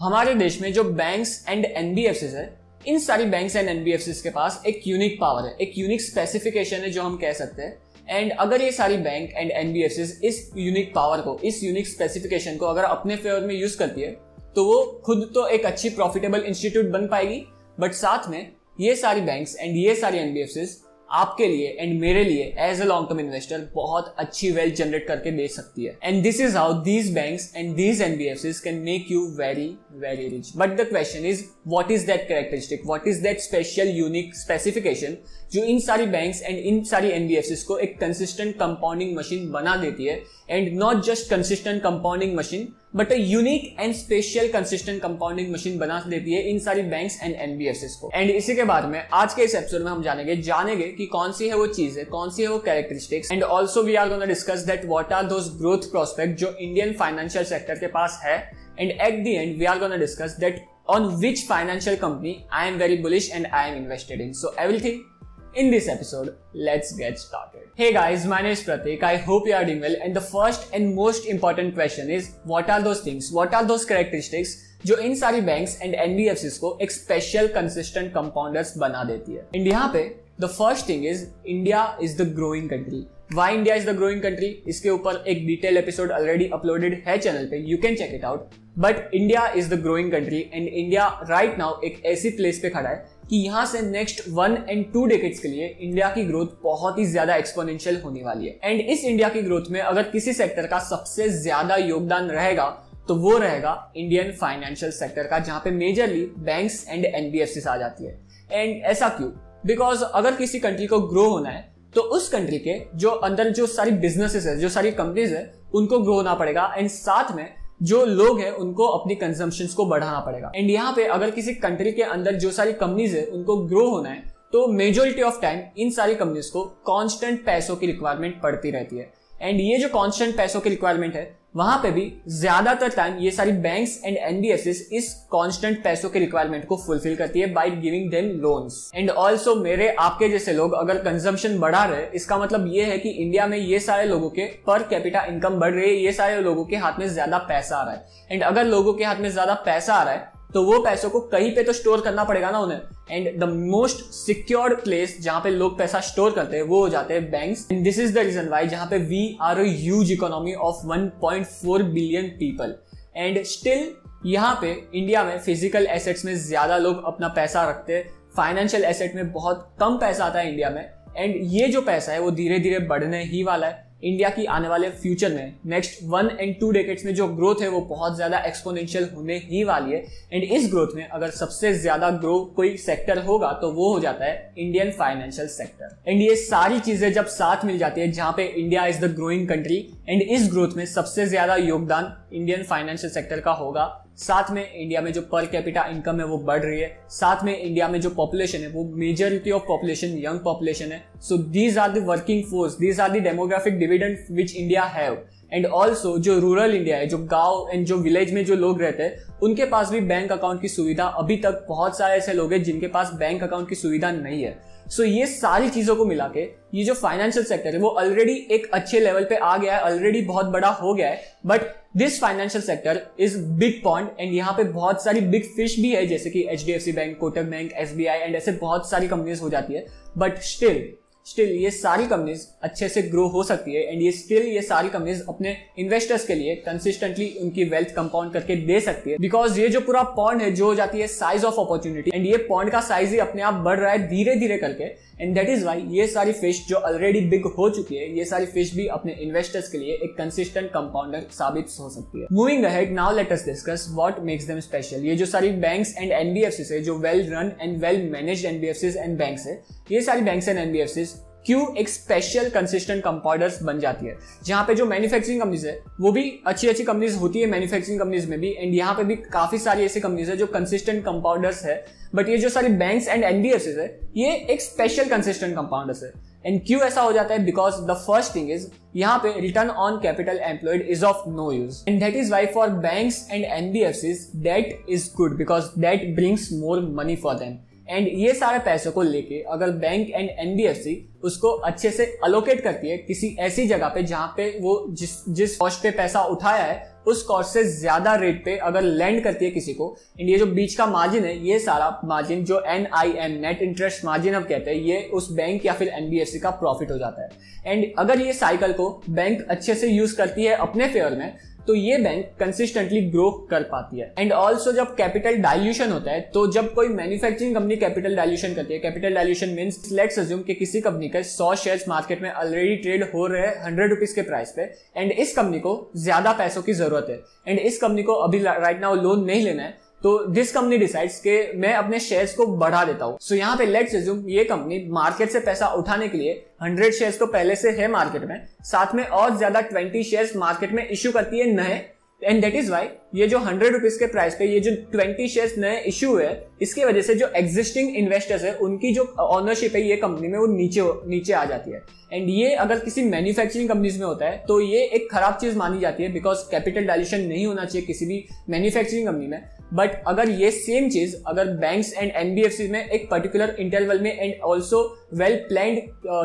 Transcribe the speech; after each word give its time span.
हमारे 0.00 0.34
देश 0.34 0.60
में 0.60 0.72
जो 0.72 0.82
बैंक्स 0.84 1.44
एंड 1.48 1.64
एनबीएफसी 1.64 2.26
है, 2.26 2.48
इन 2.86 2.98
सारी 2.98 3.24
बैंक्स 3.24 3.56
एंड 3.56 3.68
एनबीएफसी 3.68 4.12
के 4.12 4.30
पास 4.30 4.62
एक 4.66 4.82
यूनिक 4.86 5.18
पावर 5.20 5.46
है, 5.46 5.56
एक 5.60 5.72
यूनिक 5.78 6.00
स्पेसिफिकेशन 6.00 6.76
है 6.76 6.90
जो 6.90 7.02
हम 7.02 7.16
कह 7.16 7.32
सकते 7.32 7.62
हैं। 7.62 7.78
एंड 8.08 8.32
अगर 8.32 8.62
ये 8.62 8.70
सारी 8.72 8.96
बैंक 8.96 9.30
एंड 9.30 9.50
एनबीएफसी 9.50 10.26
इस 10.28 10.50
यूनिक 10.56 10.92
पावर 10.94 11.20
को, 11.20 11.38
इस 11.38 11.62
यूनिक 11.64 11.88
स्पेसिफिकेशन 11.88 12.56
को 12.56 12.66
अगर 12.66 12.84
अपने 12.84 13.16
फेवर 13.16 13.40
में 13.40 13.54
यूज़ 13.54 13.76
करती 13.78 14.00
है 14.00 14.10
तो 14.56 14.64
वो 14.64 14.82
खुद 15.06 15.30
तो 15.34 15.46
एक 15.48 15.66
अच्छी 15.66 15.90
प्रॉफिटेबल 15.90 16.42
इंस्टीट्यूट 16.42 16.86
बन 16.86 17.06
पाएगी। 17.06 17.44
बट 17.80 17.92
साथ 17.94 18.28
में 18.30 18.52
ये 18.80 18.94
सारी 18.96 19.20
बैंक्स 19.20 19.56
एंड 19.56 19.76
ये 19.76 19.94
सारी 19.94 20.18
एनबीएफसी 20.18 20.66
आपके 21.10 21.46
लिए 21.46 21.68
एंड 21.80 22.00
मेरे 22.00 22.22
लिए 22.24 22.44
as 22.60 22.80
a 22.80 22.84
long 22.84 23.08
term 23.08 23.20
investor 23.20 23.68
बहुत 23.74 24.14
अच्छी 24.18 24.50
वेल्थ 24.50 24.74
जनरेट 24.74 25.06
करके 25.06 25.30
दे 25.30 25.46
सकती 25.48 25.84
है। 25.84 25.96
And 26.02 26.22
this 26.22 26.40
is 26.40 26.56
how 26.56 26.72
these 26.82 27.12
banks 27.14 27.52
and 27.56 27.74
these 27.76 28.02
NBFC 28.02 28.52
can 28.64 28.80
make 28.82 29.10
you 29.10 29.24
very 29.38 29.68
very 30.00 30.28
rich 30.28 30.52
but 30.56 30.76
the 30.80 30.88
question 30.88 31.26
is 31.26 31.44
what 31.66 31.90
is 31.90 32.06
that 32.06 32.28
characteristic 32.28 32.82
what 32.86 33.08
is 33.08 33.22
that 33.22 33.40
special 33.40 33.88
unique 33.96 34.34
specification 34.36 35.16
जो 35.52 35.64
इन 35.64 35.78
सारी 35.80 36.06
bank 36.06 36.34
and 36.42 36.58
in 36.58 36.82
सारी 36.84 37.10
NBFC 37.10 37.56
को 37.66 37.78
एक 37.78 37.98
consistent 38.00 38.54
compounding 38.58 39.16
machine 39.16 39.50
बना 39.50 39.76
देती 39.76 40.04
है। 40.04 40.22
And 40.50 40.78
not 40.78 41.04
just 41.04 41.30
consistent 41.30 41.82
compounding 41.82 42.36
machine 42.36 42.68
but 42.94 43.12
unique 43.12 43.74
and 43.80 43.94
special 43.94 44.48
consistent 44.52 45.00
compounding 45.02 45.52
machine 45.52 45.78
बना 45.78 45.98
देती 46.08 46.32
है 46.32 46.42
इन 46.50 46.58
सारी 46.58 46.82
बैंक्स 46.90 47.18
एंड 47.22 47.34
एनबीएफसी 47.34 47.88
को 48.00 48.10
एंड 48.14 48.30
इसी 48.30 48.54
के 48.56 48.64
बारे 48.64 48.88
में 48.88 49.02
आज 49.14 49.34
के 49.34 49.42
इस 49.42 49.54
एपिसोड 49.54 49.82
में 49.82 49.90
हम 49.90 50.02
जानेंगे 50.02 50.36
जानेंगे 50.42 50.86
कि 50.92 51.06
कौन 51.06 51.32
सी 51.32 51.48
है 51.48 51.56
वो 51.56 51.66
चीज़ 51.66 51.98
है 51.98 52.04
कौन 52.06 52.30
सी 52.30 52.42
है 52.42 52.48
वो 52.48 52.58
characteristics 52.64 53.32
and 53.32 53.42
also 53.42 53.82
we 53.82 53.94
are 53.94 54.08
gonna 54.08 54.24
discuss 54.24 54.64
that 54.66 54.84
what 54.84 55.12
are 55.12 55.26
those 55.26 55.52
growth 55.58 55.90
prospect 55.90 56.38
जो 56.40 56.56
इंडियन 56.60 56.92
फाइनेंशियल 56.98 57.44
सेक्टर 57.44 57.78
के 57.78 57.86
पास 57.98 58.20
है 58.24 58.38
and 58.78 58.90
at 58.90 59.22
the 59.24 59.34
end 59.34 59.58
we 59.58 59.64
are 59.64 59.78
gonna 59.78 59.96
discuss 59.96 60.36
that 60.40 60.66
on 60.88 61.06
which 61.20 61.40
financial 61.42 61.96
company 61.98 62.30
I 62.50 62.66
am 62.66 62.78
very 62.78 62.96
bullish 62.98 63.30
and 63.30 63.46
I 63.48 63.66
am 63.66 63.74
invested 63.76 64.20
in. 64.20 64.32
So, 64.34 64.52
everything 64.58 65.04
in 65.54 65.70
this 65.70 65.88
episode, 65.88 66.36
let's 66.52 66.92
get 66.92 67.18
started. 67.18 67.62
Hey 67.74 67.92
guys, 67.92 68.26
my 68.26 68.42
name 68.42 68.52
is 68.52 68.62
Pratik. 68.62 69.02
I 69.02 69.16
hope 69.16 69.46
you 69.46 69.54
are 69.54 69.64
doing 69.64 69.80
well. 69.80 69.94
And 70.02 70.14
the 70.14 70.20
first 70.20 70.68
and 70.72 70.94
most 70.94 71.26
important 71.26 71.74
question 71.74 72.10
is, 72.10 72.36
what 72.44 72.68
are 72.70 72.82
those 72.82 73.00
things? 73.00 73.32
What 73.32 73.54
are 73.54 73.64
those 73.64 73.86
characteristics 73.86 74.56
जो 74.86 74.96
इन 74.96 75.14
सारी 75.16 75.40
banks 75.40 75.80
and 75.82 75.94
NBFC 75.94 76.48
को 76.60 76.76
एक 76.82 76.90
special 76.92 77.46
consistent 77.54 78.12
compounders 78.14 78.76
बना 78.78 79.02
देती 79.04 79.32
है 79.34 79.46
and 79.54 79.66
यहाँ 79.66 79.90
पे 79.92 80.02
the 80.40 80.46
first 80.48 80.88
thing 80.88 81.06
is 81.06 81.26
India 81.46 81.98
is 82.02 82.22
the 82.22 82.26
growing 82.34 82.68
country 82.70 83.06
why 83.34 83.54
India 83.54 83.74
is 83.74 83.86
the 83.86 83.94
growing 83.96 84.22
country 84.22 84.46
इसके 84.68 84.90
ऊपर 84.90 85.24
एक 85.28 85.46
डिटेल 85.46 85.76
एपिसोड 85.78 86.10
ऑलरेडी 86.12 86.48
अपलोडेड 86.52 87.02
है 87.06 87.18
चैनल 87.18 87.46
पे 87.46 87.58
you 87.70 87.76
can 87.78 87.96
check 87.96 88.14
it 88.14 88.24
out 88.24 88.54
but 88.78 89.14
India 89.14 89.46
is 89.56 89.74
the 89.74 89.80
growing 89.82 90.10
country 90.12 90.38
and 90.52 90.68
India 90.68 91.06
right 91.30 91.58
now 91.58 91.80
एक 91.84 92.02
ऐसी 92.06 92.30
place 92.36 92.58
पे 92.62 92.70
खड़ा 92.70 92.88
है 92.88 93.06
कि 93.30 93.36
यहाँ 93.36 93.64
से 93.66 93.80
next 93.82 94.22
one 94.28 94.56
and 94.68 94.84
two 94.92 95.04
decades 95.06 95.40
के 95.40 95.48
लिए 95.48 95.66
इंडिया 95.80 96.08
की 96.10 96.24
ग्रोथ 96.24 96.62
बहुत 96.62 96.98
ही 96.98 97.04
ज़्यादा 97.06 97.34
एक्सपोनेंशियल 97.36 98.00
होने 98.02 98.22
वाली 98.24 98.46
है. 98.46 98.58
एंड 98.64 98.80
इस 98.80 99.04
इंडिया 99.04 99.28
की 99.28 99.42
ग्रोथ 99.42 99.70
में 99.70 99.80
अगर 99.80 100.02
किसी 100.10 100.32
सेक्टर 100.32 100.66
का 100.66 100.78
सबसे 100.84 101.28
ज़्यादा 101.30 101.76
योगदान 101.76 102.30
रहेगा 102.30 102.68
तो 103.08 103.14
वो 103.16 103.36
रहेगा 103.38 103.92
इंडियन 103.96 104.32
फाइनेंशियल 104.32 104.92
सेक्टर 104.92 105.26
का, 105.26 105.38
जहाँ 105.38 105.60
पे 105.64 105.70
मेजरली 105.72 106.24
बैंक्स 106.46 106.84
एंड 106.88 107.04
एनबीएफसी 107.04 107.60
आ 107.60 107.76
जाती 107.76 108.04
है. 108.04 108.18
एंड 108.50 108.82
ऐसा 108.84 109.08
क्यों? 109.08 109.30
बिकॉज़ 109.66 110.04
अगर 110.04 110.34
किसी 110.34 110.58
कंट्री 110.60 110.86
को 110.86 111.00
ग्रो 111.00 111.28
होना 111.30 111.50
है 111.50 111.66
तो 111.94 112.00
उस 112.00 112.28
कंट्री 112.28 112.58
के 112.58 112.78
जो 112.94 113.10
अंदर 113.10 113.48
जो 113.50 113.66
सारी 113.66 113.90
बिजनेसेस 113.92 114.46
है, 114.46 114.56
जो 114.58 114.68
सारी 114.68 114.90
कंपनीज़ 114.90 115.34
है, 115.34 115.52
उनको 115.74 115.98
ग्रो 115.98 116.14
होना 116.14 116.34
पड़ेगा। 116.34 116.72
एंड 116.76 116.88
साथ 116.88 117.34
में 117.36 117.48
जो 117.82 118.04
लोग 118.04 118.40
हैं, 118.40 118.50
उनको 118.52 118.86
अपनी 118.88 119.14
कंजम्पशन 119.14 119.66
को 119.76 119.84
बढ़ाना 119.86 120.20
पड़ेगा। 120.20 120.50
एंड 120.56 120.70
यहाँ 120.70 120.92
पे 120.92 121.04
अगर 121.06 121.30
किसी 121.30 121.54
कंट्री 121.56 121.92
के 121.92 122.02
अंदर 122.04 122.34
जो 122.34 122.50
सारी 122.50 122.72
कंपनीज़ 122.74 123.16
है, 123.16 123.24
उनको 123.24 123.56
ग्रो 123.58 123.88
होना 123.90 124.08
है 124.08 124.22
तो 124.52 124.66
मेजोरिटी 124.68 125.22
ऑफ़ 125.22 125.40
टाइम 125.42 125.60
इन 125.78 125.90
सारी 125.90 126.14
कंपनीज़ 126.14 126.50
को 126.52 126.64
कांस्टेंट 126.86 127.44
पैसों 127.46 127.76
की 127.76 127.86
रिक्वायरमेंट 127.86 128.40
पड़ती 128.42 128.70
रहती 128.70 128.96
है। 128.96 129.10
एंड 129.40 129.60
ये 129.60 129.78
जो 129.78 129.88
कांस्टेंट 129.88 130.36
पैसों 130.36 130.60
की 130.60 130.70
रिक्वायरमेंट 130.70 131.14
है 131.14 131.24
वहाँ 131.58 131.78
पे 131.82 131.90
भी 131.90 132.02
ज़्यादातर 132.30 132.88
टाइम 132.88 133.16
ये 133.18 133.30
सारी 133.30 133.52
बैंक्स 133.62 133.96
एंड 134.04 134.16
एनबीएफसी 134.16 134.70
इस 134.96 135.12
कांस्टेंट 135.32 135.82
पैसों 135.84 136.08
के 136.10 136.18
रिक्वायरमेंट 136.18 136.66
को 136.66 136.76
फुलफिल 136.76 137.16
करती 137.16 137.40
है 137.40 137.46
by 137.54 137.70
giving 137.70 138.10
them 138.10 138.28
loans 138.42 138.90
and 138.94 139.10
also 139.12 139.54
मेरे 139.54 139.88
आपके 140.00 140.28
जैसे 140.28 140.52
लोग 140.52 140.74
अगर 140.74 140.98
कंजम्पशन 141.04 141.58
बढ़ा 141.58 141.84
रहे, 141.84 142.04
इसका 142.14 142.38
मतलब 142.38 142.66
ये 142.66 142.84
है 142.84 142.98
कि 142.98 143.08
इंडिया 143.10 143.46
में 143.46 143.56
ये 143.58 143.80
सारे 143.80 144.04
लोगों 144.04 144.30
के 144.30 144.46
पर 144.66 144.82
कैपिटा 144.82 145.24
इनकम 145.24 145.58
बढ़ 145.60 145.74
रही 145.74 145.88
है, 145.88 145.96
ये 145.96 146.12
सारे 146.12 146.40
लोगों 146.40 146.64
के 146.64 146.76
हाथ 146.76 146.98
में 146.98 147.08
ज़्यादा 147.08 147.38
पैसा 147.48 147.76
आ 147.76 147.82
रहा 147.82 147.94
है। 147.94 148.26
एंड 148.30 148.42
अगर 148.44 148.64
लोगों 148.66 148.94
के 148.94 149.04
हाथ 149.04 149.16
में 149.16 149.30
ज़्यादा 149.30 149.54
पैसा 149.64 149.94
आ 149.94 150.02
रहा 150.02 150.14
है 150.14 150.36
तो 150.54 150.62
वो 150.64 150.78
पैसों 150.82 151.10
को 151.10 151.20
कहीं 151.28 151.54
पे 151.54 151.62
तो 151.62 151.72
स्टोर 151.74 152.00
करना 152.00 152.24
पड़ेगा 152.24 152.50
ना 152.50 152.58
उन्हें। 152.58 152.80
And 153.10 153.38
the 153.40 153.48
most 153.50 154.04
secured 154.14 154.82
place 154.82 155.16
जहाँ 155.20 155.40
पे 155.40 155.50
लोग 155.50 155.78
पैसा 155.78 156.00
स्टोर 156.00 156.32
करते 156.32 156.56
हैं, 156.56 156.64
वो 156.64 156.80
हो 156.80 156.88
जाते 156.88 157.14
हैं 157.14 157.30
banks 157.30 157.66
and 157.72 157.84
this 157.84 157.98
is 157.98 158.14
the 158.14 158.18
reason 158.18 158.48
why 158.48 158.66
जहाँ 158.66 158.86
पे 158.86 158.98
we 158.98 159.38
are 159.42 159.58
a 159.58 159.64
huge 159.64 160.12
economy 160.12 160.54
of 160.54 160.86
1.4 160.86 161.82
billion 161.84 162.28
people 162.38 162.76
and 163.16 163.42
still 163.44 163.90
यहाँ 164.26 164.54
पे 164.60 164.70
इंडिया 164.94 165.24
में 165.24 165.38
फ़िज़िकल 165.38 165.86
एसेट्स 165.86 166.24
में 166.24 166.34
ज़्यादा 166.36 166.76
लोग 166.78 167.04
अपना 167.06 167.28
पैसा 167.28 167.68
रखते 167.70 167.96
हैं. 167.96 168.04
फाइनेंशियल 168.36 168.84
एसेट 168.84 169.14
में 169.14 169.30
बहुत 169.32 169.68
कम 169.80 169.96
पैसा 169.98 170.24
आता 170.24 170.38
है 170.38 170.50
इंडिया 170.50 170.70
में. 170.70 170.82
एंड 171.16 171.34
ये 171.52 171.68
जो 171.68 171.80
पैसा 171.82 172.12
है, 172.12 172.20
वो 172.20 172.30
धीरे 172.30 172.58
धीरे 172.58 172.78
बढ़ने 172.88 173.22
ही 173.24 173.42
वाला 173.42 173.66
है. 173.66 173.87
इंडिया 174.02 174.28
की 174.30 174.44
आने 174.46 174.68
वाले 174.68 174.88
फ्यूचर 174.92 175.32
में 175.32 175.54
next 175.66 176.02
one 176.04 176.30
and 176.32 176.54
two 176.60 176.70
decades 176.72 177.04
में 177.04 177.14
जो 177.14 177.26
ग्रोथ 177.28 177.62
है, 177.62 177.68
वो 177.68 177.80
बहुत 177.82 178.16
ज़्यादा 178.16 178.38
एक्सपोनेंशियल 178.40 179.08
होने 179.14 179.36
ही 179.44 179.62
वाली 179.64 179.92
है। 179.92 180.04
एंड 180.32 180.44
इस 180.44 180.68
ग्रोथ 180.70 180.94
में 180.94 181.06
अगर 181.06 181.30
सबसे 181.32 181.72
ज़्यादा 181.76 182.10
ग्रो 182.18 182.38
कोई 182.56 182.76
सेक्टर 182.78 183.18
होगा 183.24 183.52
तो 183.60 183.70
वो 183.72 183.92
हो 183.92 184.00
जाता 184.00 184.24
है 184.24 184.52
इंडियन 184.58 184.90
फाइनेंशियल 184.92 185.48
सेक्टर 185.48 186.10
एंड 186.10 186.20
ये 186.20 186.36
सारी 186.38 186.80
चीज़ें 186.80 187.12
जब 187.12 187.26
साथ 187.28 187.64
मिल 187.64 187.78
जाती 187.78 188.00
है, 188.00 188.10
जहाँ 188.10 188.32
पे 188.32 188.46
India 188.46 188.86
is 188.86 189.04
the 189.04 189.14
growing 189.14 189.48
country 189.48 189.78
and 190.08 190.22
इस 190.22 190.50
ग्रोथ 190.50 190.76
में 190.76 190.84
सबसे 190.88 191.26
ज़्यादा 191.26 191.56
योगदान 191.56 192.12
इंडियन 192.32 192.62
फाइनेंशियल 192.64 193.12
सेक्टर 193.12 193.40
का 193.40 193.52
होगा 193.54 193.94
साथ 194.18 194.50
में 194.50 194.62
इंडिया 194.62 195.00
में 195.00 195.12
जो 195.12 195.20
पर 195.22 195.46
कैपिटा 195.46 195.84
इनकम 195.86 196.20
है 196.20 196.24
वो 196.26 196.38
बढ़ 196.38 196.62
रही 196.62 196.80
है। 196.80 196.88
साथ 197.10 197.44
में 197.44 197.56
इंडिया 197.56 197.88
में 197.88 198.00
जो 198.00 198.10
पॉपुलेशन 198.10 198.58
है, 198.58 198.68
वो 198.68 198.84
majority 198.96 199.50
of 199.50 199.62
population 199.68 200.16
young 200.18 200.40
population 200.40 200.92
है। 200.92 201.02
So 201.20 201.38
these 201.38 201.78
are 201.78 201.92
the 201.92 202.04
working 202.06 202.44
force 202.44 202.78
these 202.78 203.00
are 203.00 203.10
the 203.10 203.22
demographic 203.24 203.78
dividend 203.78 204.18
which 204.30 204.54
India 204.56 204.84
have 204.86 205.14
and 205.52 205.66
also 205.66 206.16
जो 206.18 206.38
रूरल 206.38 206.74
इंडिया 206.74 206.96
है 206.96 207.06
जो 207.06 207.18
गाँव 207.26 207.68
एंड 207.72 207.86
जो 207.86 207.96
विलेज 207.96 208.32
में 208.32 208.44
जो 208.44 208.54
लोग 208.54 208.80
रहते 208.82 209.02
हैं 209.02 209.36
उनके 209.42 209.64
पास 209.66 209.90
भी 209.90 210.00
बैंक 210.02 210.32
अकाउंट 210.32 210.60
की 210.60 210.68
सुविधा 210.68 211.04
अभी 211.18 211.36
तक 211.36 211.64
बहुत 211.68 211.98
सारे 211.98 212.16
ऐसे 212.16 212.32
लोग 212.32 212.52
हैं 212.52 212.62
जिनके 212.62 212.88
पास 212.88 213.12
बैंक 213.14 213.42
अकाउंट 213.42 213.68
की 213.68 213.74
सुविधा 213.74 214.10
नहीं 214.12 214.42
है। 214.42 214.56
सो 214.86 215.02
so, 215.02 215.08
ये 215.08 215.26
सारी 215.26 215.68
चीज़ों 215.70 215.94
को 215.96 216.04
मिला 216.04 216.26
के 216.28 216.40
ये 216.74 216.84
जो 216.84 216.94
फाइनेंशियल 216.94 217.44
सेक्टर 217.44 217.74
है 217.74 217.78
वो 217.78 217.88
ऑलरेडी 217.90 218.34
एक 218.50 218.68
अच्छे 218.74 219.00
लेवल 219.00 219.24
पे 219.24 219.36
आ 219.36 219.56
गया 219.56 219.76
है 219.76 219.82
ऑलरेडी 219.84 220.20
बहुत 220.22 220.46
बड़ा 220.46 220.68
हो 220.68 220.94
गया 220.94 221.08
है। 221.08 221.20
But 221.46 221.62
this 221.96 222.20
financial 222.20 222.64
sector 222.64 223.00
is 223.20 223.38
big 223.58 223.80
point 223.84 224.20
and 224.20 224.32
यहाँ 224.34 224.52
पे 224.56 224.64
बहुत 224.64 225.04
सारी 225.04 225.20
बिग 225.20 225.44
फ़िश 225.56 225.78
भी 225.80 225.90
है 225.90 226.06
जैसे 226.06 226.30
कि 226.30 226.46
H 226.50 226.64
D 226.64 226.72
F 226.72 226.82
C 226.82 226.92
bank 226.92 227.18
Kotak 227.18 227.50
bank 227.50 227.72
S 227.74 227.92
B 227.96 228.06
I 228.06 228.18
and 228.18 228.36
ऐसे 228.36 228.52
बहुत 228.54 228.90
सारी 228.90 229.08
कंपनीज़ 229.08 229.42
हो 229.42 229.50
जाती 229.50 229.74
है। 229.74 229.86
बट 230.18 230.38
स्टिल 230.44 230.82
स्टिल 231.28 231.50
ये 231.54 231.70
सारी 231.70 232.06
कंपनीज़ 232.06 232.46
अच्छे 232.62 232.88
से 232.88 233.02
ग्रो 233.04 233.26
हो 233.28 233.42
सकती 233.42 233.74
है 233.74 233.82
एंड 233.84 234.02
ये 234.02 234.10
स्टिल 234.12 234.46
ये 234.48 234.60
सारी 234.62 234.88
कंपनीज़ 234.88 235.22
अपने 235.28 235.56
इन्वेस्टर्स 235.78 236.26
के 236.26 236.34
लिए 236.34 236.54
कंसिस्टेंटली 236.66 237.26
उनकी 237.42 237.64
वेल्थ 237.70 237.94
कंपाउंड 237.94 238.32
करके 238.32 238.56
दे 238.66 238.78
सकती 238.80 239.10
है। 239.10 239.16
बिकॉज़ 239.20 239.60
ये 239.60 239.68
जो 239.68 239.80
पूरा 239.80 240.02
पॉइंट 240.16 240.42
है, 240.42 240.50
जो 240.50 240.64
हो 240.64 240.74
जाती 240.74 241.00
है 241.00 241.06
साइज़ 241.08 241.44
ऑफ़ 241.46 241.60
अपॉर्चुनिटी 241.60 242.10
एंड 242.14 242.26
ये 242.26 242.36
पॉइंट 242.48 242.72
का 242.72 242.80
साइज़ 242.82 243.12
ही 243.12 243.18
अपने 243.18 243.42
आप 243.42 243.54
बढ़ 243.64 243.78
रहा 243.78 243.92
है 243.92 244.06
धीरे 244.08 244.34
धीरे 244.36 244.56
करके 244.58 244.84
एंड 245.20 245.34
दैट 245.34 245.48
इज़ 245.48 245.64
वाई 245.64 245.82
ये 245.90 246.06
सारी 246.06 246.32
फ़िश 246.32 246.64
जो 246.68 246.76
ऑलरेडी 246.78 247.20
बिग 247.28 247.46
हो 247.48 247.68
चुकी 247.70 247.96
है, 247.96 248.08
ये 248.18 248.24
सारी 248.24 248.46
फ़िश 248.46 248.74
भी 248.74 248.86
अपने 248.88 249.12
इन्वेस्टर्स 249.22 249.68
के 249.68 249.78
लिए 249.78 249.94
एक 249.94 250.14
कंसिस्टेंट 250.18 250.70
कंपाउंडर 250.70 251.26
साबित 251.32 251.76
हो 251.80 251.88
सकती 251.90 252.20
है। 252.20 252.26
Moving 252.32 252.64
ahead 252.64 252.92
now 252.94 253.16
let 253.16 253.32
us 253.32 253.44
discuss 253.46 253.86
what 253.90 254.20
makes 254.24 254.44
them 254.44 254.60
special 254.60 255.04
ये 255.06 255.16
जो 255.16 255.26
सारी 255.26 255.50
बैंक्स 255.60 255.94
एंड 255.98 256.12
एनबीएफसी 256.12 256.74
है, 256.74 256.80
जो 256.82 256.98
well 256.98 257.26
run 257.32 257.52
and 257.60 257.78
well 257.84 258.02
manage 258.10 258.44
NBFC 258.46 258.86
and 258.88 259.18
banks 259.18 259.46
है, 259.46 259.62
ये 259.92 260.00
सारी 260.02 260.20
बैंक्स 260.22 260.48
एंड 260.48 260.58
एनबीएफसी 260.58 261.06
क्यों 261.48 261.66
एक 261.76 261.88
स्पेशल 261.88 262.48
कंसिस्टेंट 262.50 263.02
कंपाउंडर्स 263.02 263.62
बन 263.62 263.78
जाती 263.80 264.06
है? 264.06 264.16
जहाँ 264.44 264.64
पे 264.64 264.74
जो 264.74 264.86
मैन्युफैक्चरिंग 264.86 265.40
कंपनीज़ 265.40 265.66
है, 265.66 265.72
वो 266.00 266.10
भी 266.12 266.22
अच्छी 266.46 266.68
अच्छी 266.68 266.84
कंपनीज़ 266.84 267.16
होती 267.16 267.40
है 267.40 267.46
मैन्युफैक्चरिंग 267.46 268.00
कंपनीज़ 268.00 268.28
में 268.30 268.38
भी 268.40 268.50
एंड 268.50 268.74
यहाँ 268.74 268.94
पे 268.94 269.04
भी 269.04 269.16
काफ़ी 269.32 269.58
सारी 269.58 269.84
ऐसी 269.84 270.00
कंपनीज़ 270.00 270.30
है 270.30 270.36
जो 270.36 270.46
कंसिस्टेंट 270.46 271.04
कंपाउंडर्स 271.04 271.64
है। 271.64 271.84
बट 272.14 272.28
ये 272.28 272.38
जो 272.38 272.48
सारी 272.48 272.68
बैंक्स 272.74 273.08
एंड 273.08 273.24
एनबीएफसी 273.24 273.70
है, 273.70 273.86
ये 274.16 274.34
एक 274.50 274.60
स्पेशल 274.60 275.08
कंसिस्टेंट 275.08 275.54
कंपाउंडर्स 275.56 276.02
है। 276.02 276.12
एंड 276.46 276.60
क्यों 276.66 276.80
ऐसा 276.82 277.00
हो 277.00 277.12
जाता 277.12 277.34
है? 277.34 277.44
Because 277.44 277.80
the 277.82 277.94
first 278.06 278.34
thing 278.36 278.50
is 278.50 278.66
यहाँ 278.96 279.18
पे 279.18 279.32
return 279.40 279.70
on 279.70 279.98
capital 280.02 280.40
employed 280.42 280.86
is 280.90 281.04
of 281.04 281.28
no 281.28 281.50
use 281.52 281.82
and 281.88 282.00
that 282.00 282.16
is 282.16 282.30
why 282.32 282.46
for 282.46 282.68
banks 282.84 283.26
and 283.30 283.44
NBFC 283.44 284.12
that 284.42 284.84
is 284.88 285.10
good 285.16 285.36
because 285.38 285.70
that 285.78 286.14
brings 286.14 286.48
more 286.52 286.88
money 286.94 287.16
for 287.16 287.34
them 287.34 287.56
and 287.88 288.08
ये 288.14 288.32
सारे 288.34 288.58
पैसों 288.58 288.90
को 288.92 289.02
लेके 289.02 289.40
अगर 289.50 289.70
bank 289.78 290.10
and 290.10 290.30
NBFC 290.30 290.94
उसको 291.24 291.48
अच्छे 291.66 291.90
से 291.90 292.04
अलोकेट 292.24 292.60
करती 292.60 292.88
है 292.88 292.96
किसी 292.98 293.36
ऐसी 293.40 293.66
जगह 293.68 293.88
पे 293.88 294.02
जहाँ 294.02 294.26
पे 294.36 294.50
वो 294.60 294.84
जिस 294.90 295.18
जिस 295.30 295.56
कॉस्ट 295.56 295.82
पे 295.82 295.90
पैसा 295.90 296.22
उठाया 296.24 296.62
है, 296.62 296.86
उस 297.06 297.22
कॉस्ट 297.22 297.52
से 297.54 297.64
ज़्यादा 297.64 298.14
रेट 298.14 298.44
पे 298.44 298.56
अगर 298.58 298.82
लैंड 298.82 299.22
करती 299.24 299.44
है 299.44 299.50
किसी 299.50 299.74
को 299.74 299.94
एंड 300.20 300.30
ये 300.30 300.38
जो 300.38 300.46
बीच 300.48 300.74
का 300.74 300.86
मार्जिन 300.86 301.24
है, 301.24 301.36
ये 301.46 301.58
सारा 301.58 302.00
मार्जिन 302.04 302.44
जो 302.44 302.60
N 302.68 302.86
I 302.94 303.12
M 303.18 303.38
net 303.40 303.62
interest 303.62 304.04
margin 304.04 304.34
अब 304.34 304.42
कहते 304.42 304.70
हैं, 304.70 304.78
ये 304.78 305.02
उस 305.12 305.30
बैंक 305.32 305.66
या 305.66 305.72
फिर 305.72 305.88
एनबीएफसी 305.90 306.40
का 306.40 306.50
प्रॉफिट 306.52 306.90
हो 306.90 306.98
जाता 306.98 307.22
है। 307.22 307.46
एंड 307.66 307.92
अगर 307.98 308.20
ये 308.20 308.32
साइकिल 308.34 308.72
को 308.72 308.90
बैंक 309.10 309.46
अच्छे 309.50 309.74
से 309.74 309.88
यूज़ 309.88 310.16
करती 310.16 310.44
है 310.44 310.54
अपने 310.56 310.88
फेयर 310.88 311.16
में 311.16 311.32
तो 311.68 311.74
ये 311.74 311.96
बैंक 311.98 312.30
कंसिस्टेंटली 312.40 313.00
ग्रो 313.10 313.30
कर 313.50 313.62
पाती 313.72 314.00
है. 314.00 314.12
एंड 314.18 314.32
ऑल्सो 314.32 314.72
जब 314.72 314.94
कैपिटल 314.96 315.36
डायल्यूशन 315.42 315.90
होता 315.92 316.10
है 316.10 316.20
तो 316.34 316.46
जब 316.52 316.72
कोई 316.74 316.88
मैन्युफैक्चरिंग 316.90 317.54
कंपनी 317.54 317.76
कैपिटल 317.76 318.16
डायल्यूशन 318.16 318.54
करती 318.54 318.74
है 318.74 318.78
capital 318.80 319.14
dilution 319.14 319.48
mean 319.48 319.72
let's 319.92 320.18
assume 320.18 320.42
कि 320.42 320.54
किसी 320.54 320.80
कंपनी 320.80 321.08
के 321.08 321.22
सौ 321.24 321.54
शेयर 321.56 321.84
मार्केट 321.88 322.22
में 322.22 322.30
ऑलरेडी 322.32 322.76
ट्रेड 322.76 323.02
हो 323.14 323.26
रहे 323.26 323.42
हैं 323.42 323.64
हंड्रेड 323.64 323.90
रुपीज़ 323.90 324.14
के 324.14 324.22
प्राइस 324.22 324.52
पे 324.56 324.62
एंड 324.96 325.12
इस 325.12 325.36
कंपनी 325.36 325.60
को 325.60 325.74
ज़्यादा 325.96 326.32
पैसों 326.38 326.62
की 326.62 326.72
ज़रूरत 326.74 327.06
है. 327.10 327.20
एंड 327.48 327.58
इस 327.58 327.78
कंपनी 327.78 328.02
को 328.02 328.12
अभी 328.26 328.42
राइट 328.42 328.80
नाउ 328.80 328.94
लोन 329.02 329.24
नहीं 329.24 329.44
लेना 329.44 329.62
है 329.62 329.76
तो 330.02 330.18
दिस 330.26 330.52
कंपनी 330.52 330.76
डिसाइड्स 330.78 331.18
के 331.20 331.36
मैं 331.58 331.72
अपने 331.74 331.98
शेयर्स 332.00 332.34
को 332.34 332.46
बढ़ा 332.46 332.84
देता 332.84 333.04
हूँ। 333.04 333.18
सो 333.20 333.34
so, 333.34 333.40
यहाँ 333.40 333.56
पे 333.56 333.66
लेट्स 333.66 333.94
एज्यूम 333.94 334.22
ये 334.28 334.44
कंपनी 334.44 334.78
मार्केट 334.90 335.30
से 335.30 335.40
पैसा 335.40 335.66
उठाने 335.74 336.08
के 336.08 336.18
लिए 336.18 336.34
100 336.64 336.90
शेयर्स 336.92 337.18
तो 337.18 337.26
पहले 337.26 337.56
से 337.56 337.70
है 337.72 337.88
मार्केट 337.88 338.24
में 338.24 338.40
साथ 338.64 338.94
में 338.94 339.04
और 339.04 339.36
ज़्यादा 339.36 339.62
20 339.70 340.02
शेयर्स 340.02 340.36
मार्केट 340.36 340.72
में 340.72 340.88
इश्यू 340.88 341.12
करती 341.12 341.38
है 341.38 341.52
नए। 341.52 341.84
एंड 342.22 342.40
दैट 342.42 342.54
इज़ 342.56 342.70
वाई 342.70 342.88
ये 343.14 343.26
जो 343.28 343.38
हंड्रेड 343.38 343.72
रुपीज़ 343.72 343.98
के 343.98 344.06
प्राइस 344.06 344.34
पे 344.34 344.46
ये 344.46 344.60
जो 344.60 344.74
ट्वेंटी 344.92 345.28
शेयर्स 345.28 345.58
नए 345.58 345.76
इश्यू 345.88 346.16
है 346.16 346.30
इसकी 346.62 346.84
वजह 346.84 347.02
से 347.02 347.14
जो 347.14 347.28
एग्जिस्टिंग 347.36 347.96
इन्वेस्टर्स 347.96 348.44
है 348.44 348.54
उनकी 348.58 348.92
जो 348.94 349.04
ऑनरशिप 349.20 349.74
है 349.74 349.82
ये 349.82 349.96
कंपनी 349.96 350.28
में 350.28 350.38
वो 350.38 350.46
नीचे 350.46 350.90
नीचे 351.08 351.32
आ 351.32 351.44
जाती 351.44 351.70
है। 351.70 351.82
एंड 352.12 352.28
ये 352.30 352.54
अगर 352.56 352.78
किसी 352.78 353.02
मैन्युफैक्चरिंग 353.04 353.68
कंपनीज़ 353.68 353.98
में 354.00 354.06
होता 354.06 354.26
है 354.26 354.42
तो 354.48 354.60
ये 354.60 354.82
एक 354.86 355.10
खराब 355.12 355.38
चीज़ 355.40 355.56
मानी 355.58 355.80
जाती 355.80 356.02
है 356.02 356.12
बिकॉज़ 356.12 356.50
कैपिटल 356.50 356.86
डायल्यूशन 356.86 357.20
नहीं 357.22 357.46
होना 357.46 357.64
चाहिए 357.64 357.86
किसी 357.86 358.06
भी 358.06 358.24
मैन्युफैक्चरिंग 358.50 359.06
कंपनी 359.06 359.26
में। 359.26 359.42
बट 359.74 360.02
अगर 360.06 360.30
ये 360.30 360.50
सेम 360.50 360.88
चीज़, 360.90 361.14
अगर 361.26 361.46
बैंक 361.56 361.84
एंड 361.96 362.10
एनबीएफसी 362.10 362.68
में 362.68 362.84
एक 362.84 363.08
पर्टिकुलर 363.10 363.54
इंटरवल 363.58 364.00
में 364.00 364.18
एंड 364.18 364.40
ऑल्सो 364.42 364.82
वेल 365.14 365.36
प्लान 365.48 365.76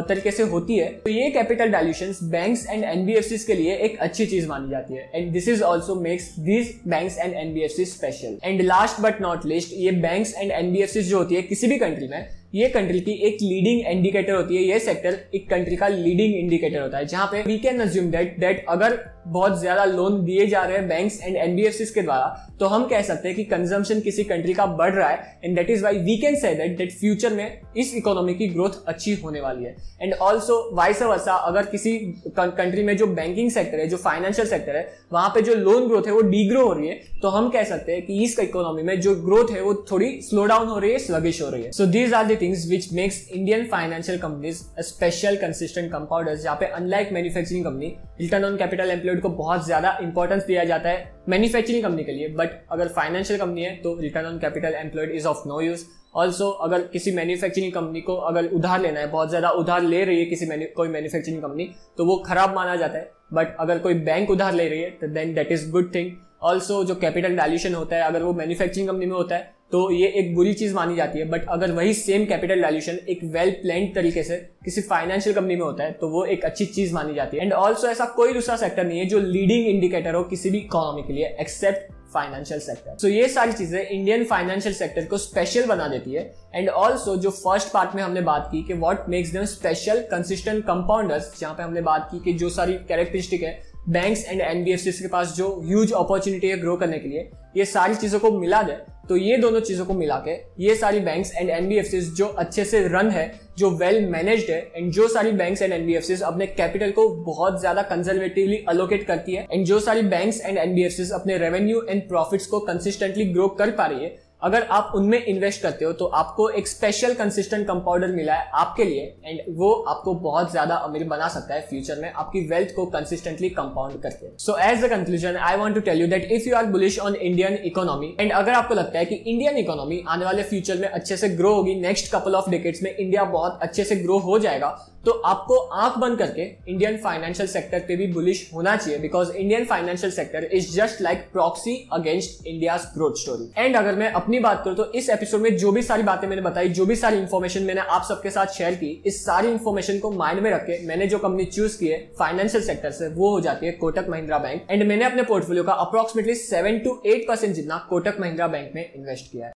तरीके 0.07 0.31
से 0.31 0.43
होती 0.43 0.77
है 0.77 0.87
तो 1.03 1.09
ये 1.09 1.29
capital 1.29 1.71
dilution 1.71 2.13
banks 2.23 2.65
and 2.69 2.83
NBFC 2.83 3.37
के 3.37 3.53
लिए 3.53 3.75
एक 3.77 3.97
अच्छी 3.99 4.25
चीज़ 4.25 4.47
मानी 4.47 4.69
जाती 4.69 4.93
है। 4.93 5.09
And 5.15 5.31
this 5.33 5.47
is 5.47 5.63
also 5.63 5.95
makes 5.95 6.29
this 6.39 6.75
banks 6.87 7.17
and 7.17 7.33
NBFC 7.33 7.85
special 7.85 8.37
and 8.43 8.61
last 8.61 9.01
but 9.01 9.21
not 9.21 9.45
least 9.45 9.73
ये 9.73 9.91
बैंक 9.91 10.27
एंड 10.37 10.51
एनबीएफसी 10.51 11.01
जो 11.01 11.17
होती 11.17 11.35
है 11.35 11.41
किसी 11.41 11.67
भी 11.67 11.77
कंट्री 11.77 12.07
में 12.07 12.42
ये 12.53 12.67
कंट्री 12.69 12.99
की 12.99 13.11
एक 13.27 13.37
लीडिंग 13.41 13.87
इंडिकेटर 13.87 14.33
होती 14.33 14.55
है, 14.55 14.63
ये 14.63 14.79
सेक्टर 14.79 15.17
एक 15.35 15.49
कंट्री 15.49 15.75
का 15.75 15.87
लीडिंग 15.87 16.35
इंडिकेटर 16.35 16.81
होता 16.81 16.97
है, 16.97 17.05
जहाँ 17.05 17.27
पे 17.27 17.41
we 17.43 17.57
can 17.59 17.79
assume 17.81 18.11
that 18.11 18.39
that 18.39 18.65
अगर 18.69 18.99
बहुत 19.27 19.59
ज़्यादा 19.59 19.83
लोन 19.85 20.23
दिए 20.25 20.45
जा 20.47 20.63
रहे 20.63 20.77
हैं 20.77 20.87
बैंक्स 20.87 21.19
एंड 21.23 21.35
एनबीएफसी 21.35 21.85
के 21.85 22.01
द्वारा 22.01 22.25
तो 22.59 22.65
हम 22.67 22.85
कह 22.87 23.01
सकते 23.01 23.27
हैं 23.27 23.35
कि 23.37 23.43
कंजम्पशन 23.43 23.99
किसी 24.01 24.23
कंट्री 24.23 24.53
का 24.53 24.65
बढ़ 24.65 24.93
रहा 24.93 25.09
है 25.09 25.39
and 25.43 25.55
that 25.55 25.69
is 25.69 25.83
why 25.83 25.97
we 25.99 26.17
can 26.17 26.35
say 26.35 26.53
that 26.55 26.77
that 26.77 26.91
future 26.91 27.33
में 27.33 27.61
इस 27.77 27.93
इकोनॉमी 27.95 28.33
की 28.33 28.47
ग्रोथ 28.47 28.83
अच्छी 28.87 29.13
होने 29.15 29.41
वाली 29.41 29.63
है। 29.63 29.75
एंड 30.01 30.13
ऑल्सो 30.15 30.57
वाइस 30.75 31.01
वर्सा 31.03 31.33
अगर 31.33 31.65
किसी 31.65 31.97
कंट्री 32.37 32.83
में 32.83 32.95
जो 32.97 33.07
बैंकिंग 33.09 33.51
सेक्टर 33.51 33.79
है, 33.79 33.87
जो 33.87 33.97
फाइनेंशियल 33.97 34.47
सेक्टर 34.47 34.75
है, 34.75 34.87
वहाँ 35.13 35.29
पे 35.29 35.41
जो 35.41 35.55
लोन 35.55 35.87
ग्रोथ 35.87 36.07
है, 36.07 36.13
वो 36.13 36.21
डीग्रो 36.23 36.65
हो 36.65 36.73
रही 36.73 36.87
है 36.87 36.99
तो 37.21 37.29
हम 37.29 37.49
कह 37.49 37.63
सकते 37.63 37.91
हैं 37.91 38.05
कि 38.05 38.23
इस 38.23 38.37
इकोनॉमी 38.39 38.83
में 38.83 38.99
जो 39.01 39.15
ग्रोथ 39.17 39.51
है, 39.51 39.61
वो 39.61 39.73
थोड़ी 39.91 40.11
स्लो 40.21 40.45
डाउन 40.45 40.67
हो 40.67 40.79
रही 40.79 40.91
है 40.91 40.99
स्लगिश 40.99 41.41
हो 41.41 41.49
रही 41.49 41.63
है। 41.63 41.71
So 41.71 41.85
these 41.87 42.13
are 42.13 42.27
the 42.27 42.37
things 42.43 42.67
which 42.69 42.91
makes 42.93 43.17
Indian 43.31 43.65
financial 43.67 44.17
companies 44.19 44.61
special 44.83 45.35
consistent 45.37 45.91
compounders 45.91 46.43
जहाँ 46.43 46.55
पे 46.55 46.65
unlike 46.73 47.11
manufacturing 47.13 47.63
company 47.65 47.95
return 48.21 48.45
on 48.45 48.57
capital 48.57 48.91
employed 48.91 49.21
को 49.21 49.29
बहुत 49.31 49.65
ज़्यादा 49.65 49.97
इंपॉर्टेंस 50.01 50.45
दिया 50.45 50.63
जाता 50.63 50.89
है 50.89 51.11
मैन्युफैक्चरिंग 51.29 51.83
कंपनी 51.83 52.03
के 52.03 52.11
लिए 52.11 52.27
बट 52.35 52.61
अगर 52.71 52.87
फाइनेंशियल 52.95 53.39
कंपनी 53.39 53.63
है 53.63 53.75
तो 53.75 53.97
return 54.01 54.25
on 54.25 54.39
capital 54.39 54.73
employed 54.75 55.11
is 55.11 55.27
of 55.27 55.47
no 55.47 55.61
use 55.61 55.85
also 56.15 56.49
अगर 56.65 56.81
किसी 56.87 57.11
मैन्युफैक्चरिंग 57.11 57.71
कंपनी 57.73 58.01
को 58.01 58.15
अगर 58.15 58.45
उधार 58.53 58.81
लेना 58.81 58.99
है, 58.99 59.07
बहुत 59.11 59.29
ज़्यादा 59.29 59.49
उधार 59.51 59.81
ले 59.83 60.03
रही 60.03 60.19
है 60.19 60.25
किसी 60.25 60.45
कोई 60.75 60.87
मैन्युफैक्चरिंग 60.87 61.41
कंपनी 61.41 61.69
तो 61.97 62.05
वो 62.05 62.17
खराब 62.27 62.55
माना 62.55 62.75
जाता 62.75 62.97
है 62.97 63.11
बट 63.33 63.55
अगर 63.59 63.79
कोई 63.79 63.93
बैंक 64.09 64.29
उधार 64.29 64.53
ले 64.53 64.67
रही 64.69 64.81
है 64.81 64.89
तो 64.91 65.07
then 65.13 65.33
that 65.33 65.51
is 65.51 65.69
good 65.71 65.93
thing 65.95 66.11
also 66.43 66.83
जो 66.83 66.95
कैपिटल 66.95 67.35
डायल्यूशन 67.35 67.73
होता 67.73 67.95
है, 67.95 68.03
अगर 68.03 68.23
वो 68.23 68.33
मैन्युफैक्चरिंग 68.33 68.87
कंपनी 68.87 69.05
में 69.05 69.13
होता 69.13 69.35
है 69.35 69.51
तो 69.73 69.89
ये 69.91 70.07
एक 70.17 70.33
बुरी 70.35 70.53
चीज़ 70.53 70.73
मानी 70.75 70.95
जाती 70.95 71.19
है 71.19 71.25
बट 71.29 71.45
अगर 71.49 71.71
वही 71.71 71.93
सेम 71.93 72.25
कैपिटल 72.25 72.61
वैल्यूशन 72.63 72.97
एक 73.09 73.23
वेल 73.33 73.51
प्लान 73.61 73.87
तरीके 73.95 74.23
से 74.23 74.37
किसी 74.65 74.81
फाइनेंशियल 74.81 75.35
कंपनी 75.35 75.55
में 75.55 75.61
होता 75.61 75.83
है 75.83 75.91
तो 76.01 76.09
वो 76.09 76.23
एक 76.25 76.45
अच्छी 76.45 76.65
चीज़ 76.65 76.93
मानी 76.93 77.13
जाती 77.13 77.37
है। 77.37 77.43
एंड 77.43 77.53
ऑल्सो 77.53 77.87
ऐसा 77.87 78.05
कोई 78.15 78.33
दूसरा 78.33 78.55
सेक्टर 78.57 78.85
नहीं 78.85 78.99
है 78.99 79.05
जो 79.05 79.19
लीडिंग 79.21 79.67
इंडिकेटर 79.67 80.15
हो 80.15 80.23
किसी 80.25 80.49
भी 80.49 80.57
इकोनॉमी 80.57 81.01
के 81.07 81.13
लिए 81.13 81.35
एक्सेप्ट 81.41 81.91
फाइनेंशियल 82.13 82.59
सेक्टर 82.59 82.97
सो 83.01 83.07
ये 83.07 83.27
सारी 83.29 83.53
चीज़ें 83.53 83.81
इंडियन 83.81 84.23
फाइनेंशियल 84.25 84.75
सेक्टर 84.75 85.05
को 85.05 85.17
स्पेशल 85.17 85.65
बना 85.65 85.87
देती 85.87 86.13
है। 86.13 86.31
एंड 86.55 86.69
ऑल्सो 86.69 87.15
जो 87.17 87.29
फ़र्स्ट 87.31 87.73
पार्ट 87.73 87.95
में 87.95 88.03
हमने 88.03 88.21
बात 88.21 88.49
की 88.51 88.63
कि 88.63 88.73
makes 89.09 89.29
them 89.29 89.45
special 89.49 90.01
consistent 90.11 90.63
compounders 90.65 91.33
जहाँ 91.39 91.53
पे 91.53 91.63
हमने 91.63 91.81
बात 91.81 92.09
की 92.11 92.19
कि 92.19 92.33
जो 92.39 92.49
सारी 92.51 92.73
कैरेक्टरिस्टिक 92.87 93.43
है 93.43 93.61
बैंक्स 93.89 94.25
एंड 94.25 94.41
एनबीएफसी 94.41 94.91
के 94.91 95.07
पास 95.07 95.33
जो 95.35 95.47
ह्यूज 95.65 95.91
अपॉर्चुनिटी 95.93 96.47
है 96.47 96.57
ग्रो 96.59 96.75
करने 96.77 96.99
के 96.99 97.09
लिए, 97.09 97.29
ये 97.57 97.65
सारी 97.65 97.95
चीज़ों 97.95 98.19
को 98.19 98.31
मिला 98.31 98.61
दे 98.63 98.77
तो 99.09 99.15
ये 99.17 99.37
दोनों 99.37 99.59
चीज़ों 99.59 99.85
को 99.85 99.93
मिला 99.93 100.15
के 100.27 100.33
ये 100.63 100.75
सारी 100.75 100.99
बैंक्स 100.99 101.31
एंड 101.35 101.49
एनबीएफसी 101.49 101.99
जो 102.15 102.25
अच्छे 102.25 102.65
से 102.65 102.79
रन 102.87 103.09
है, 103.09 103.31
जो 103.57 103.69
वेल 103.71 104.05
मैनेज्ड 104.09 104.51
है 104.51 104.59
एंड 104.75 104.91
जो 104.91 105.07
सारी 105.07 105.31
बैंक्स 105.31 105.61
एंड 105.61 105.73
एनबीएफसी 105.73 106.15
अपने 106.23 106.47
कैपिटल 106.47 106.91
को 106.91 107.07
बहुत 107.23 107.59
ज़्यादा 107.59 107.81
कंजर्वेटिवली 107.81 108.63
अलोकेट 108.69 109.05
करती 109.07 109.35
है 109.35 109.47
एंड 109.51 109.65
जो 109.65 109.79
सारी 109.79 110.01
बैंक्स 110.09 110.41
एंड 110.41 110.57
एनबीएफसी 110.57 111.09
अपने 111.13 111.37
रेवेन्यू 111.37 111.81
एंड 111.89 112.07
प्रॉफिट्स 112.09 112.47
को 112.47 112.59
कंसिस्टेंटली 112.59 113.25
ग्रो 113.25 113.47
कर 113.59 113.71
पा 113.71 113.85
रही 113.85 114.03
है 114.03 114.15
अगर 114.43 114.63
आप 114.71 114.91
उनमें 114.95 115.23
इन्वेस्ट 115.23 115.61
करते 115.61 115.85
हो 115.85 115.91
तो 115.93 116.05
आपको 116.15 116.47
एक 116.51 116.67
स्पेशल 116.67 117.13
कंसिस्टेंट 117.13 117.65
कंपाउंडर 117.67 118.11
मिला 118.11 118.33
है 118.33 118.49
आपके 118.55 118.83
लिए 118.83 119.03
एंड 119.25 119.39
वो 119.57 119.71
आपको 119.89 120.13
बहुत 120.21 120.51
ज़्यादा 120.51 120.75
अमीर 120.77 121.03
बना 121.07 121.27
सकता 121.29 121.53
है 121.53 121.61
फ्यूचर 121.69 121.99
में, 122.01 122.11
आपकी 122.11 122.45
वेल्थ 122.47 122.75
को 122.75 122.85
कंसिस्टेंटली 122.87 123.49
कंपाउंड 123.51 124.01
करके। 124.03 124.31
So 124.37 124.57
as 124.61 124.83
the 124.83 124.89
conclusion 124.89 125.37
I 125.41 125.57
want 125.57 125.75
to 125.75 125.81
tell 125.81 126.01
you 126.01 126.07
that 126.07 126.31
if 126.31 126.49
you 126.49 126.55
are 126.55 126.65
bullish 126.67 126.99
on 126.99 127.15
Indian 127.15 127.53
economy 127.65 128.15
and 128.19 128.31
अगर 128.31 128.51
आपको 128.53 128.73
लगता 128.73 128.99
है 128.99 129.05
कि 129.05 129.15
इंडियन 129.15 129.57
इकोनॉमी 129.57 130.03
आने 130.07 130.25
वाले 130.25 130.43
फ्यूचर 130.43 130.77
में 130.77 130.87
अच्छे 130.89 131.17
से 131.17 131.29
ग्रो 131.31 131.53
होगी 131.55 131.75
नेक्स्ट 131.81 132.11
कपल 132.13 132.35
ऑफ़ 132.35 132.49
डिकेट्स 132.49 132.83
में 132.83 132.95
इंडिया 132.95 133.23
बहुत 133.31 133.59
अच्छे 133.61 133.83
से 133.83 133.95
ग्रो 133.95 134.17
हो 134.19 134.39
जाएगा 134.39 134.77
तो 135.05 135.11
आपको 135.25 135.55
आँख 135.55 135.97
बंद 135.97 136.17
करके 136.17 136.41
इंडियन 136.71 136.97
फाइनेंशियल 136.97 137.47
सेक्टर 137.49 137.79
पे 137.79 137.95
भी 137.95 138.07
बुलिश 138.07 138.49
होना 138.53 138.75
चाहिए 138.75 138.99
because 138.99 139.31
Indian 139.31 139.65
financial 139.65 140.11
sector 140.11 140.43
is 140.53 140.71
just 140.75 141.01
like 141.01 141.27
proxy 141.33 141.75
against 141.93 142.45
India 142.47 142.77
growth 142.93 143.19
story 143.21 143.49
and 143.57 143.75
अगर 143.75 143.95
मैं 143.95 144.11
अपनी 144.11 144.39
बात 144.39 144.61
करूँ 144.65 144.75
तो 144.75 144.85
इस 144.93 145.09
एपिसोड 145.09 145.41
में 145.41 145.55
जो 145.57 145.71
भी 145.71 145.81
सारी 145.83 146.03
बातें 146.03 146.27
मैंने 146.27 146.41
बताई, 146.41 146.69
जो 146.69 146.85
भी 146.85 146.95
सारी 146.95 147.17
इन्फॉर्मेशन 147.17 147.63
मैंने 147.63 147.81
आप 147.81 148.03
सबके 148.03 148.29
साथ 148.29 148.53
शेयर 148.53 148.75
की, 148.75 148.91
इस 149.05 149.23
सारी 149.25 149.47
इन्फॉर्मेशन 149.47 149.99
को 149.99 150.11
माइंड 150.11 150.41
में 150.41 150.49
रख 150.51 150.61
के 150.61 150.85
मैंने 150.87 151.07
जो 151.07 151.17
कंपनी 151.19 151.45
चूज़ 151.45 151.77
की 151.79 151.87
है 151.87 151.97
फाइनेंशियल 152.19 152.63
सेक्टर 152.63 152.91
से, 152.91 153.07
वो 153.07 153.29
हो 153.29 153.41
जाती 153.41 153.65
है 153.65 153.71
कोटक 153.73 154.05
महिंद्रा 154.09 154.37
बैंक 154.37 154.67
एंड 154.69 154.83
मैंने 154.83 155.05
अपने 155.05 155.23
पोर्टफोलियो 155.23 155.63
का 155.63 155.73
approximately 155.85 156.35
seven 156.35 156.79
to 156.79 157.01
eight 157.05 157.27
percent 157.27 157.53
जितना 157.55 157.77
कोटक 157.89 158.17
महिंद्रा 158.19 158.47
बैंक 158.47 158.71
में 158.75 158.81
इन्वेस्ट 158.85 159.31
किया 159.31 159.45
है। 159.45 159.51